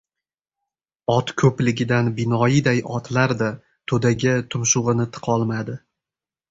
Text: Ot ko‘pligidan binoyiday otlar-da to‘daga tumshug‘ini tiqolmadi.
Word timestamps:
Ot 1.15 1.33
ko‘pligidan 1.41 2.09
binoyiday 2.21 2.83
otlar-da 2.97 3.53
to‘daga 3.93 4.35
tumshug‘ini 4.53 5.11
tiqolmadi. 5.19 5.83